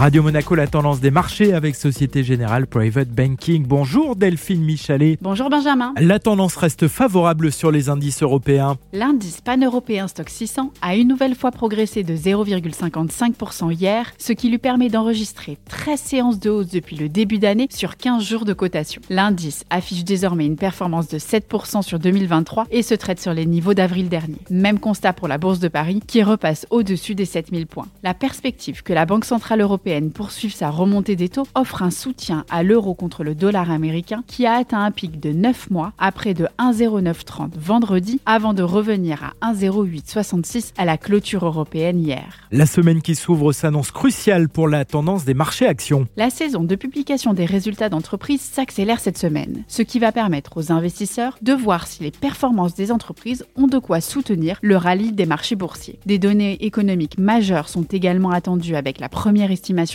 Radio 0.00 0.22
Monaco, 0.22 0.54
la 0.54 0.66
tendance 0.66 1.00
des 1.00 1.10
marchés 1.10 1.52
avec 1.52 1.76
Société 1.76 2.24
Générale 2.24 2.66
Private 2.66 3.10
Banking. 3.10 3.66
Bonjour 3.66 4.16
Delphine 4.16 4.64
Michalet. 4.64 5.18
Bonjour 5.20 5.50
Benjamin. 5.50 5.92
La 5.98 6.18
tendance 6.18 6.56
reste 6.56 6.88
favorable 6.88 7.52
sur 7.52 7.70
les 7.70 7.90
indices 7.90 8.22
européens. 8.22 8.78
L'indice 8.94 9.42
pan-européen 9.42 10.08
Stock 10.08 10.30
600 10.30 10.72
a 10.80 10.96
une 10.96 11.06
nouvelle 11.06 11.34
fois 11.34 11.50
progressé 11.50 12.02
de 12.02 12.16
0,55% 12.16 13.74
hier, 13.74 14.10
ce 14.16 14.32
qui 14.32 14.48
lui 14.48 14.56
permet 14.56 14.88
d'enregistrer 14.88 15.58
13 15.68 16.00
séances 16.00 16.40
de 16.40 16.48
hausse 16.48 16.68
depuis 16.68 16.96
le 16.96 17.10
début 17.10 17.38
d'année 17.38 17.68
sur 17.70 17.98
15 17.98 18.24
jours 18.24 18.46
de 18.46 18.54
cotation. 18.54 19.02
L'indice 19.10 19.66
affiche 19.68 20.04
désormais 20.04 20.46
une 20.46 20.56
performance 20.56 21.08
de 21.08 21.18
7% 21.18 21.82
sur 21.82 21.98
2023 21.98 22.68
et 22.70 22.82
se 22.82 22.94
traite 22.94 23.20
sur 23.20 23.34
les 23.34 23.44
niveaux 23.44 23.74
d'avril 23.74 24.08
dernier. 24.08 24.38
Même 24.48 24.78
constat 24.78 25.12
pour 25.12 25.28
la 25.28 25.36
Bourse 25.36 25.58
de 25.58 25.68
Paris 25.68 26.00
qui 26.06 26.22
repasse 26.22 26.66
au-dessus 26.70 27.14
des 27.14 27.26
7000 27.26 27.66
points. 27.66 27.88
La 28.02 28.14
perspective 28.14 28.82
que 28.82 28.94
la 28.94 29.04
Banque 29.04 29.26
Centrale 29.26 29.60
Européenne 29.60 29.89
poursuive 30.12 30.54
sa 30.54 30.70
remontée 30.70 31.16
des 31.16 31.28
taux 31.28 31.46
offre 31.54 31.82
un 31.82 31.90
soutien 31.90 32.44
à 32.48 32.62
l'euro 32.62 32.94
contre 32.94 33.24
le 33.24 33.34
dollar 33.34 33.70
américain 33.70 34.22
qui 34.26 34.46
a 34.46 34.54
atteint 34.54 34.82
un 34.82 34.90
pic 34.90 35.18
de 35.18 35.32
9 35.32 35.70
mois 35.70 35.92
à 35.98 36.12
près 36.12 36.32
de 36.32 36.46
1,0930 36.58 37.50
vendredi 37.56 38.20
avant 38.26 38.54
de 38.54 38.62
revenir 38.62 39.34
à 39.40 39.52
1,0866 39.52 40.72
à 40.78 40.84
la 40.84 40.96
clôture 40.96 41.44
européenne 41.44 41.98
hier. 41.98 42.48
La 42.52 42.66
semaine 42.66 43.02
qui 43.02 43.14
s'ouvre 43.14 43.52
s'annonce 43.52 43.90
cruciale 43.90 44.48
pour 44.48 44.68
la 44.68 44.84
tendance 44.84 45.24
des 45.24 45.34
marchés 45.34 45.66
actions. 45.66 46.06
La 46.16 46.30
saison 46.30 46.62
de 46.62 46.76
publication 46.76 47.34
des 47.34 47.44
résultats 47.44 47.88
d'entreprise 47.88 48.40
s'accélère 48.40 49.00
cette 49.00 49.18
semaine, 49.18 49.64
ce 49.66 49.82
qui 49.82 49.98
va 49.98 50.12
permettre 50.12 50.56
aux 50.56 50.70
investisseurs 50.70 51.36
de 51.42 51.52
voir 51.52 51.86
si 51.86 52.02
les 52.02 52.12
performances 52.12 52.74
des 52.74 52.92
entreprises 52.92 53.44
ont 53.56 53.66
de 53.66 53.78
quoi 53.78 54.00
soutenir 54.00 54.58
le 54.62 54.76
rallye 54.76 55.12
des 55.12 55.26
marchés 55.26 55.56
boursiers. 55.56 55.98
Des 56.06 56.18
données 56.18 56.64
économiques 56.64 57.18
majeures 57.18 57.68
sont 57.68 57.82
également 57.82 58.30
attendues 58.30 58.76
avec 58.76 59.00
la 59.00 59.08
première 59.08 59.50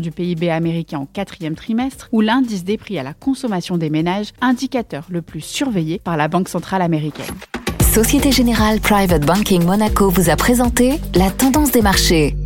du 0.00 0.10
PIB 0.12 0.50
américain 0.50 1.00
au 1.00 1.06
quatrième 1.06 1.54
trimestre 1.54 2.08
ou 2.12 2.20
l'indice 2.20 2.64
des 2.64 2.76
prix 2.76 2.98
à 2.98 3.02
la 3.02 3.14
consommation 3.14 3.76
des 3.76 3.90
ménages, 3.90 4.32
indicateur 4.40 5.06
le 5.10 5.22
plus 5.22 5.40
surveillé 5.40 5.98
par 5.98 6.16
la 6.16 6.28
Banque 6.28 6.48
centrale 6.48 6.82
américaine. 6.82 7.34
Société 7.80 8.30
Générale 8.30 8.80
Private 8.80 9.24
Banking 9.24 9.64
Monaco 9.64 10.08
vous 10.08 10.30
a 10.30 10.36
présenté 10.36 11.00
la 11.14 11.30
tendance 11.30 11.72
des 11.72 11.82
marchés. 11.82 12.36